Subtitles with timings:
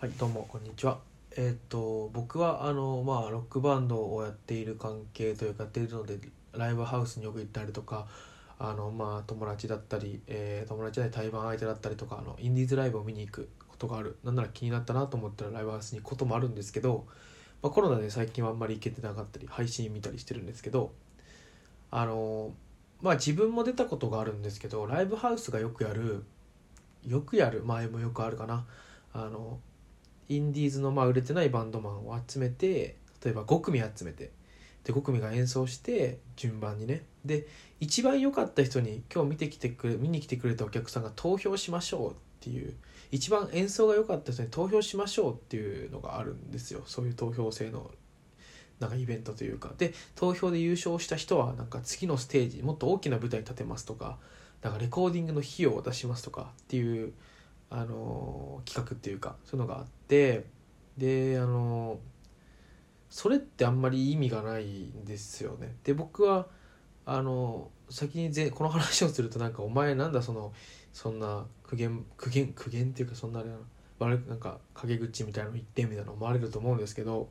[0.00, 1.00] はいどうもこんにちは。
[1.36, 6.20] えっ、と僕はあのまあロックバンドをやっている関係というかやっているので
[6.52, 8.06] ライブハウスによく行ったりとか
[8.60, 14.18] あのまあ友達だったり、えー友達で対バン相手だったりとかあのインディーズライブを見に行くことがある。
[14.22, 17.04] なんなら気になったなと思ったらライブハウスに行くこともあるんですけど、
[17.60, 20.92] まあ、コロナで最近はあんまり行けてなかったり配信見たりしてるんですけど
[21.90, 22.52] あの
[23.02, 26.22] まあ自分も出たことがあるんですけどライブハウスがよくやる
[27.04, 28.64] よくやる前もよくあるかな。
[29.12, 29.58] あの
[30.28, 34.30] インディーズのまあ売れてないバンドマンを集めて例えば5組集めて
[34.84, 37.02] で5組が演奏して順番にね。
[37.24, 37.46] で
[37.80, 42.74] 一番良かった人に今日見てきてくれ見に来てくれたお客さんが投票しましょうっていう
[43.10, 46.82] 一番演奏が良かった人に投票しましょうっていうのがあるんですよ。
[46.86, 47.90] そういう投票制の
[48.80, 49.72] なんかイベントというか。
[49.76, 54.18] で投票で優勝した人はなんか次のステージもっと大きな舞台立てますとか
[54.62, 57.12] なんかレコーディングの費用を出しますとかっていう
[57.70, 60.46] あの企画っていうかそういうのがあって
[60.96, 61.98] であの
[63.10, 65.76] それってあんまり意味がないんですよね。
[65.84, 66.46] で僕は
[67.06, 70.52] あの先にぜこの話をするとなんかお前なんだその
[70.92, 73.56] そんな苦言苦言苦言っていうかそんなあれな
[73.98, 77.28] 悪なんか陰口みたいなの言ってみたいな思われると思うんですけど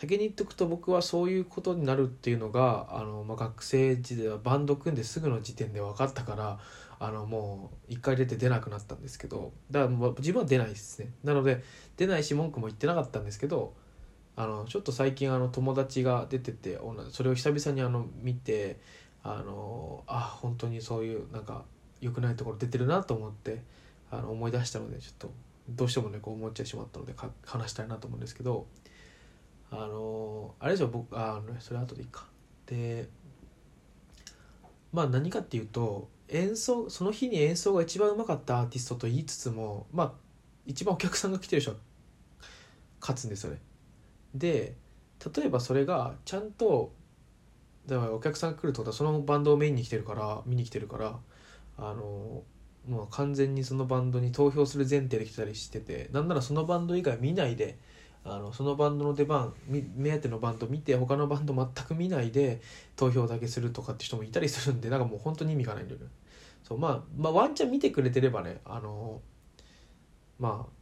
[0.00, 6.58] 先に言っとくと僕はそういうことになるっていうのがあの、まあ、学生時代はバンド組んですぐの時点で分かったから
[7.00, 11.10] あのもう一回出て出なくなったんですけどだからもう自分は出ないですね。
[11.24, 11.64] なので
[11.96, 13.74] 出ないし文句も言ってなかったんですけど
[14.36, 16.78] あのちょっと最近あの友達が出てて
[17.10, 18.78] それを久々にあの見て
[19.24, 21.64] あのあ本当にそういうなんか
[22.00, 23.62] 良くないところ出てるなと思って
[24.12, 25.32] あの思い出したのでちょっと
[25.70, 28.66] どうしてもねこう思っちゃいしまったので話したいなと思うんですけど
[29.70, 32.26] あのあれでしょ僕あのそれ後でいいか。
[32.66, 33.08] で
[34.92, 40.12] まあ何かっていうと演奏その日に演奏が一番うまかったアーティストと言いつつもまあ
[40.66, 41.76] 一番お客さんが来てる人は
[43.00, 43.58] 勝つんですよね
[44.34, 44.74] で
[45.34, 46.92] 例えばそれがちゃんと
[47.86, 51.16] だからお客さんが来るってことはそのバンドをメインに来てるから見に来てるから
[51.78, 52.42] あの
[52.86, 57.78] もう完全にそのバンドに投票する前提で来たりしててなんならそのバンド以外見ないで
[58.30, 62.60] あのそのバンドの出番目当てのバンド見て他のバンド全く見ないで
[62.96, 66.06] 投票だけするとかって人もいたりするんでなんかもう本当に意味がないんだよね
[66.62, 69.20] そう、まあ、まあワンチャン見てくれてればねあの
[70.38, 70.78] まあ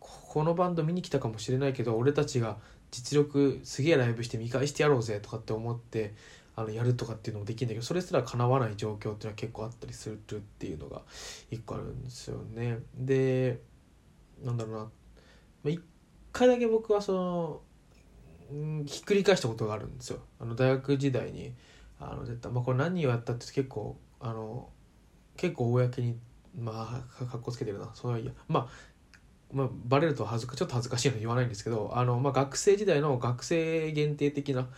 [0.00, 2.58] このバンド見に来たかもしれないけど俺たちが
[2.90, 6.14] 実力すげえライブして見返してやろうぜとかって思って
[6.56, 11.02] あのやるとかっていうのもできるんだけどそれすら叶わない状況っていうのは結構あったりするっていうのが
[11.50, 12.78] 一個あるんですよね。
[12.96, 13.60] で
[14.42, 14.90] なんだろうな、ま
[15.70, 15.70] あ、
[16.38, 17.60] 回だけ僕はその、
[18.52, 20.20] うん、ひっくり返したことがあるんですよ。
[20.40, 21.52] あの大学時代に
[21.98, 24.68] あの絶対まあこれ何をやったって結構あの
[25.36, 26.16] 結構公に
[26.56, 28.68] まあかっこつけてるなそういやまあ
[29.50, 34.68] まあ、バレると恥ずかちょっと恥ずかしいの言わないんですけどあの、まあ、学生時代の学生限定的な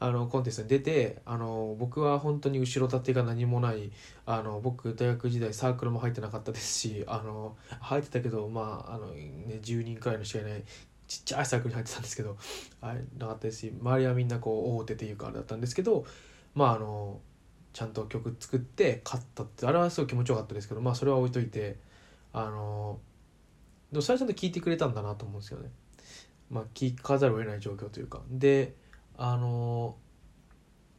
[0.00, 3.90] あのコンテストに出てあの僕は本当に後ろ盾が何もない
[4.26, 10.62] あの僕大学時代サークルも入ってなかったですしあの入ってたけどまああの、ね、10人くらいの試合ない
[11.08, 12.36] ちっちゃいサークルに入ってたんですけど
[12.80, 16.04] あれなかったですし周りはみんなこう大手っていうかあれだったんですけど
[16.54, 17.20] まああの
[17.72, 21.78] ちゃんと曲作って勝ったってあれはすごい気持ちよかったですけどまあそれは置いといて
[22.32, 23.00] あの
[23.90, 25.70] でもそれはちゃんと聞いてくれたんだなと思うんですよね。
[26.50, 28.74] まあ聞かざるを得ない状況というかで
[29.16, 29.96] あの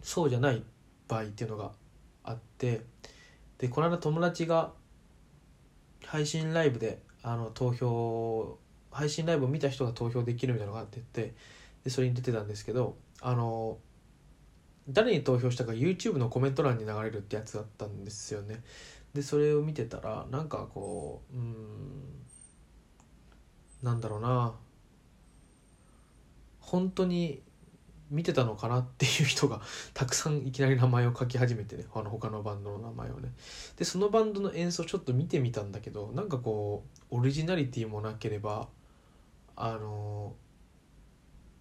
[0.02, 0.64] そうじゃない
[1.08, 1.72] 場合っていうのが
[2.24, 2.82] あって
[3.58, 4.72] でこの間友達が
[6.06, 8.58] 配信ライブであの投票
[8.92, 11.34] 配信ライブを見た人が投票できるみたいなのがあってって
[11.84, 13.78] でそれに出てたんですけどあの
[14.90, 18.64] 誰に投票したか YouTube のコメント欄に流れるってやつだったんですよね。
[19.14, 22.20] でそれを見てたらなんかこううん
[23.82, 24.54] なんだろうな
[26.60, 27.42] 本当に
[28.12, 29.62] 見てたのかなっていう人が
[29.94, 33.34] たくさんいきなり名前を書き始めてねあの他のバンドの名前をね
[33.78, 38.68] でそのバンドの演奏ちょっと見てみたんだけどなんかこうオリジナリティもなければ
[39.62, 40.34] あの、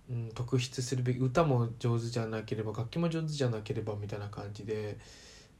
[0.09, 4.99] うん、特筆するべき歌も上手じゃなければ楽器も上手じゃなければみたいな感じで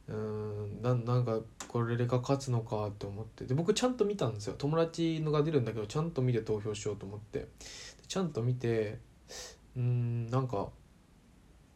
[0.07, 4.55] うんななんかこれが勝つのかって思ってで僕ちゃんと見たんですよ。
[4.57, 7.47] 友達のが出るんだけどちゃんと見て投票しようと思って。
[8.07, 8.97] ちゃんと見て
[9.77, 10.69] うんなんか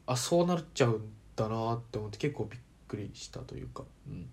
[0.07, 4.29] あそうなっちゃうんだなって思って結構びっくりしたというか、うん、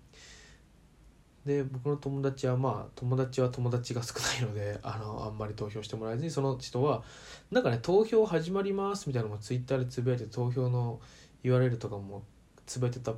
[1.45, 7.03] で僕の友達はまあ友達は友達が少ないので あのあんまり投票してもらえずにその人は
[7.49, 11.01] なんかね投票始まりますみたいなのもツイッターでつぶやいて投票の
[11.43, 12.23] URL とかも
[12.65, 13.15] つぶやいてたっ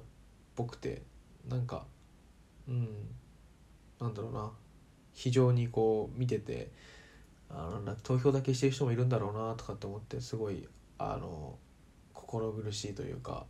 [0.56, 1.02] ぽくて
[1.48, 1.86] なんか
[2.68, 2.88] うん
[4.00, 4.52] なんだろうな
[5.14, 6.72] 非常にこう見てて
[7.50, 10.68] あの投票だけしてる人もいるんだろうなとかって思ってすごい
[10.98, 11.58] あの
[12.14, 13.46] 心苦しいというか、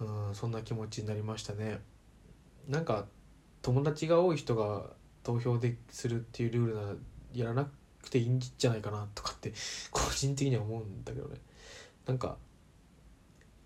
[0.00, 1.80] うん、そんな気持ちになりましたね。
[2.68, 3.06] なんか
[3.62, 4.90] 友達が多い人が
[5.22, 6.94] 投票でするっていうルールなら
[7.34, 7.68] やらな
[8.02, 9.52] くていいんじゃないかなとかって
[9.90, 11.40] 個人的には思うんだけどね。
[12.06, 12.36] なんか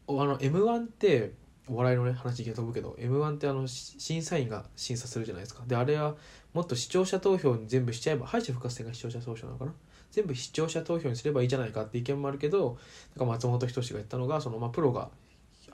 [0.09, 1.33] あの m 1って
[1.69, 5.65] お笑いのね話が飛ぶけど m 1ってあの審査員が審査するじゃないですか。
[5.67, 6.17] であれは
[6.53, 9.75] もっと視聴者投票に全部しちゃえば敗者復活戦が視聴者投票なのかな？
[10.13, 12.79] 全部視聴者投票にすればいいじゃないかって意見もあるけど
[13.17, 15.11] なんか松本人志が言ったのがその、まあ、プロが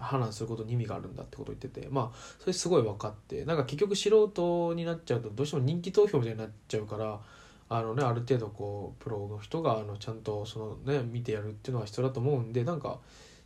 [0.02, 7.20] 判断することに意味があるんだってことを言っててまあそれすごい分かってなんか結局素人になっちゃうとどうしても人気投票みたいになっちゃうから
[7.68, 12.98] あのねある程度こうプロの人があのちゃんとそのね見てやるっていうのは必要だと思うんでなんか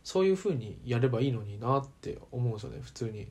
[0.03, 2.79] そういうふうにやればいいのになって思うんですよね。
[2.81, 3.27] 普通に。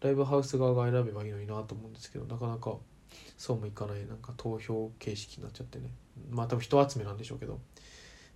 [0.00, 2.76] ライブハウス側が選べばいいのになと思うんですけどなかなか
[3.36, 5.90] そうもいかないなんか投票形式になっちゃってね。
[6.30, 7.58] まあ多分人集めなんでしょうけど。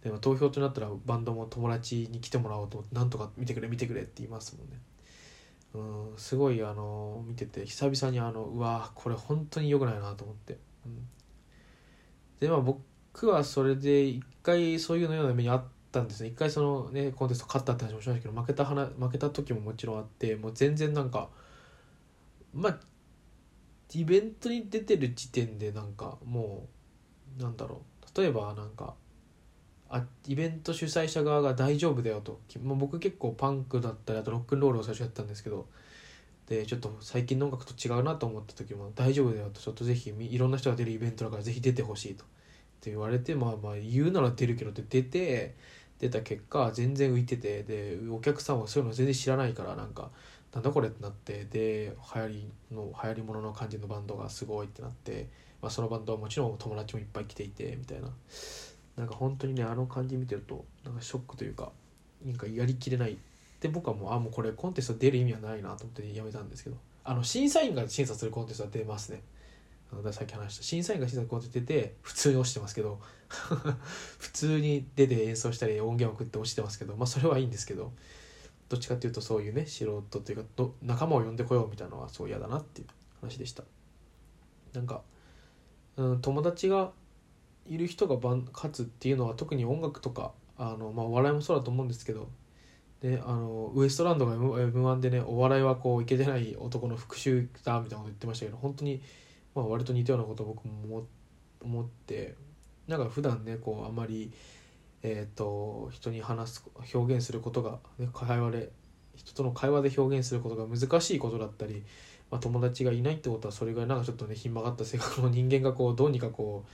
[0.02, 4.80] でも投票となったらバンドも友達に来てもらおうとなんとか見てくれ見てくれって言いますもんね。
[5.74, 11.08] うんすごいあの見てて久々にあのうわこれ本当に良くないなと思って、うん、
[12.40, 16.28] でまあ僕はそれで一回そういうのような目にあったんですね。
[16.28, 21.30] 一回そのねコンテスト勝ったって話もしましたけど負けた話負けた時ももちろんあってもう全然なんか
[22.52, 22.78] まあ
[23.94, 26.66] イベントに出てる時点でなんかも
[27.38, 28.20] うなんだろう。
[28.20, 28.94] 例えばなんか
[29.92, 35.66] あイベント主催者側が大丈夫だよと、まあ、僕結構パンクだったりあとロックンロールを最初やったんですけど。
[36.48, 39.60] でちょっと最近の音楽と違うなと思った時も大丈夫だよと。
[39.60, 42.24] ちょっとぜひいろんな人が出るイベントだからぜひ出てほしいと。
[42.24, 42.26] っ
[42.80, 45.54] て言われてまあまあ言うなら出るけどって出て
[45.98, 47.62] 出た結果全然浮いてて。
[47.62, 50.10] でお客さんはそういうの全然知らないからなんか
[50.52, 51.46] なんだこれってなって。
[51.50, 55.28] で流行りの流行りものの感じのバンドがすごいってなって、
[55.62, 58.08] まあ、そのバンドはもちろん友達もいっぱい来ていてみたいな。
[58.96, 61.72] なんか本当にねあの感じ見てるとなんかショックというか
[62.24, 63.16] なんかやりきれない。
[63.60, 66.76] で僕はもうあもうこれコンテスト出る意味はないなと思ってやめたんですけど。
[67.04, 69.22] あの審査員が審査するコンテストは出ますね。
[70.12, 73.00] さっき話した審査員が審査コンテスト出て普通に落ちてますけど。
[74.18, 76.96] 普通に出て演奏したり音源送って落ちてますけど。
[76.96, 77.92] まあそれはいいんですけど。
[78.68, 80.44] どっちかっていうとそういうね素人というか
[80.82, 82.86] 仲間を呼んでこようみたいなのはそう嫌だなっていう
[83.20, 83.64] 話でした。
[84.72, 85.02] なんか、
[85.96, 86.92] うん、友達が
[87.66, 88.16] いる人が
[88.52, 92.28] 勝つっていうのは特に音楽とかあの、まあ、お笑いもそうだと思うんですけど
[93.00, 99.02] であのウエストランドが m 1でねお笑いはこういけてない男の復讐だみたいなこと言ってましたけど本当に、
[99.54, 101.04] まあ、割と似たようなこと僕も
[101.60, 102.36] 思って
[102.86, 104.32] なんか普段ねこうあまり、
[105.02, 108.70] えーと、人に話す表現することが、ね、会話で
[109.14, 111.84] 人との会話で表現することが難しいことだったり、
[112.30, 116.70] まあ、友達がいないってことはそれぐらいなんかちょっとねひん曲がった性格の人間がこうどうにかこう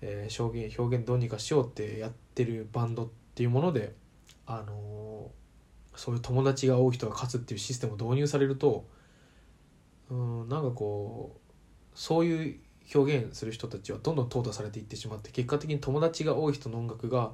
[0.00, 3.94] えー、表現表現どうにかしようってやってるバンドっていうもので、
[4.46, 8.86] あのー、そういう友達が多い人が勝つっていうシステムを導入されると
[10.10, 11.52] うんなんかこう
[11.94, 12.56] そういう
[12.94, 17.32] 表現する人たちはどんどん淘汰されていってしまって結果的に友達が多い人の音楽が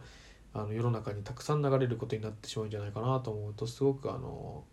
[0.55, 4.65] あの世の中にたくさん流れることになってしまうんじゃないかなと思うとすごくあの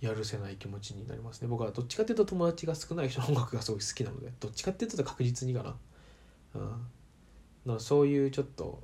[0.00, 5.76] やるせない気持ちになりますね僕はどっちかっていうと友達が少ない人の音楽がすごい好きなのでどっちかっていうと確実にかな。
[6.54, 6.86] うん
[7.66, 8.82] のそういうちょっと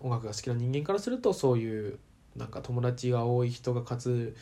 [0.00, 1.98] 音楽が好きな人間からするとそういう
[2.36, 4.36] なんか友達が多い人が勝つ、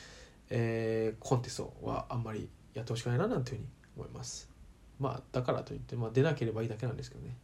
[0.51, 4.51] えー、コンテストはあんまりやってほしくないななんていうふうに思います。
[4.99, 7.37] まあだからといって、まあ、出なければいいだけなんですけどね、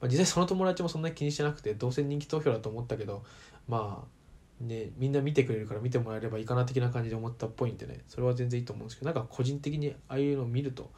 [0.00, 3.22] まあ、実際その友達もそんなに気にしてなくてどうせ人気投票だと思ったけど
[3.68, 4.04] ま
[4.60, 8.00] あねみんな見てくれるから見てもらえればいいかな的な感じで思ったっぽいんでね。
[8.08, 10.90] それは全然いいと思うんですけどなんか個人的にああいうのを見ると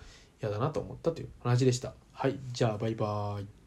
[0.43, 1.95] 嫌だなと思ったという話でした。
[2.13, 3.62] はいじゃあバイバーイ。